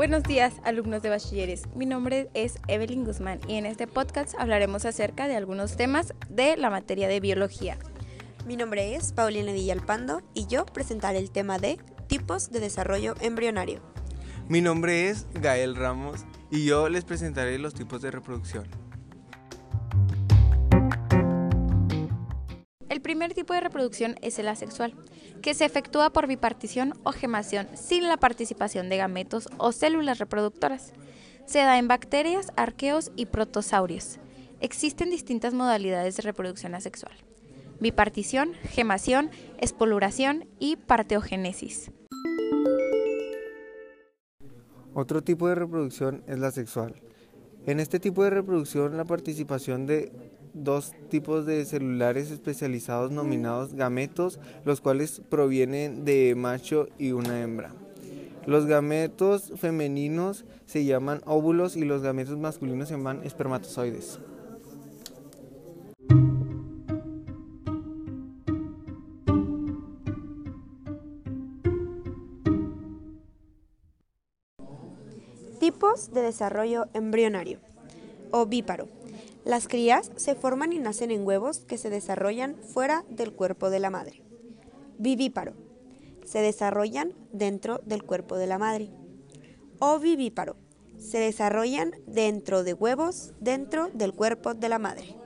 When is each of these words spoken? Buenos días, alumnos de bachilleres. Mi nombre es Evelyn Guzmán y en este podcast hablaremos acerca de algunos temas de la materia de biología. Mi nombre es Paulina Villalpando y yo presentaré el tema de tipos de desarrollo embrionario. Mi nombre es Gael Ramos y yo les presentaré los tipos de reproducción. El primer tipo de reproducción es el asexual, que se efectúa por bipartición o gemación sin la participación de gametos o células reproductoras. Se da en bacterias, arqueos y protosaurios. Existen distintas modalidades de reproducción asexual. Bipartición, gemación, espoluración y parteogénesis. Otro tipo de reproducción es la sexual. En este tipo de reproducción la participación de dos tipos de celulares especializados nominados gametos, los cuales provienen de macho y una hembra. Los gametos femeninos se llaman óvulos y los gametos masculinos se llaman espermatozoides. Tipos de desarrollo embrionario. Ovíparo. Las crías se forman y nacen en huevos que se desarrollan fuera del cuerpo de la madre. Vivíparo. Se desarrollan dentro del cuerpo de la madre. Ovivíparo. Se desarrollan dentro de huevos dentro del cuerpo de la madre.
Buenos 0.00 0.22
días, 0.22 0.54
alumnos 0.64 1.02
de 1.02 1.10
bachilleres. 1.10 1.64
Mi 1.74 1.84
nombre 1.84 2.30
es 2.32 2.54
Evelyn 2.68 3.04
Guzmán 3.04 3.38
y 3.46 3.56
en 3.56 3.66
este 3.66 3.86
podcast 3.86 4.34
hablaremos 4.38 4.86
acerca 4.86 5.28
de 5.28 5.36
algunos 5.36 5.76
temas 5.76 6.14
de 6.30 6.56
la 6.56 6.70
materia 6.70 7.06
de 7.06 7.20
biología. 7.20 7.76
Mi 8.46 8.56
nombre 8.56 8.94
es 8.94 9.12
Paulina 9.12 9.52
Villalpando 9.52 10.22
y 10.32 10.46
yo 10.46 10.64
presentaré 10.64 11.18
el 11.18 11.30
tema 11.30 11.58
de 11.58 11.78
tipos 12.06 12.50
de 12.50 12.60
desarrollo 12.60 13.14
embrionario. 13.20 13.82
Mi 14.48 14.62
nombre 14.62 15.10
es 15.10 15.26
Gael 15.34 15.76
Ramos 15.76 16.24
y 16.50 16.64
yo 16.64 16.88
les 16.88 17.04
presentaré 17.04 17.58
los 17.58 17.74
tipos 17.74 18.00
de 18.00 18.10
reproducción. 18.10 18.64
El 23.00 23.02
primer 23.02 23.32
tipo 23.32 23.54
de 23.54 23.60
reproducción 23.60 24.16
es 24.20 24.38
el 24.38 24.46
asexual, 24.46 24.92
que 25.40 25.54
se 25.54 25.64
efectúa 25.64 26.10
por 26.10 26.26
bipartición 26.26 26.92
o 27.02 27.12
gemación 27.12 27.66
sin 27.74 28.06
la 28.06 28.18
participación 28.18 28.90
de 28.90 28.98
gametos 28.98 29.48
o 29.56 29.72
células 29.72 30.18
reproductoras. 30.18 30.92
Se 31.46 31.60
da 31.60 31.78
en 31.78 31.88
bacterias, 31.88 32.52
arqueos 32.56 33.10
y 33.16 33.24
protosaurios. 33.24 34.18
Existen 34.60 35.08
distintas 35.08 35.54
modalidades 35.54 36.18
de 36.18 36.24
reproducción 36.24 36.74
asexual. 36.74 37.14
Bipartición, 37.80 38.52
gemación, 38.64 39.30
espoluración 39.56 40.46
y 40.58 40.76
parteogénesis. 40.76 41.90
Otro 44.92 45.24
tipo 45.24 45.48
de 45.48 45.54
reproducción 45.54 46.22
es 46.26 46.38
la 46.38 46.50
sexual. 46.50 46.96
En 47.64 47.80
este 47.80 47.98
tipo 47.98 48.24
de 48.24 48.28
reproducción 48.28 48.98
la 48.98 49.06
participación 49.06 49.86
de 49.86 50.12
dos 50.54 50.92
tipos 51.08 51.46
de 51.46 51.64
celulares 51.64 52.30
especializados 52.30 53.10
nominados 53.10 53.74
gametos, 53.74 54.38
los 54.64 54.80
cuales 54.80 55.22
provienen 55.28 56.04
de 56.04 56.34
macho 56.36 56.88
y 56.98 57.12
una 57.12 57.40
hembra. 57.40 57.72
Los 58.46 58.66
gametos 58.66 59.52
femeninos 59.56 60.44
se 60.66 60.84
llaman 60.84 61.20
óvulos 61.26 61.76
y 61.76 61.84
los 61.84 62.02
gametos 62.02 62.38
masculinos 62.38 62.88
se 62.88 62.94
llaman 62.94 63.20
espermatozoides. 63.24 64.18
Tipos 75.60 76.10
de 76.12 76.22
desarrollo 76.22 76.86
embrionario. 76.94 77.58
Ovíparo. 78.30 78.99
Las 79.44 79.68
crías 79.68 80.10
se 80.16 80.34
forman 80.34 80.72
y 80.72 80.78
nacen 80.78 81.10
en 81.10 81.26
huevos 81.26 81.60
que 81.60 81.78
se 81.78 81.88
desarrollan 81.90 82.56
fuera 82.56 83.04
del 83.08 83.32
cuerpo 83.32 83.70
de 83.70 83.80
la 83.80 83.90
madre. 83.90 84.22
Vivíparo. 84.98 85.54
Se 86.24 86.40
desarrollan 86.40 87.14
dentro 87.32 87.80
del 87.86 88.04
cuerpo 88.04 88.36
de 88.36 88.46
la 88.46 88.58
madre. 88.58 88.90
Ovivíparo. 89.78 90.56
Se 90.98 91.18
desarrollan 91.18 91.92
dentro 92.06 92.62
de 92.64 92.74
huevos 92.74 93.32
dentro 93.40 93.88
del 93.94 94.12
cuerpo 94.12 94.52
de 94.52 94.68
la 94.68 94.78
madre. 94.78 95.19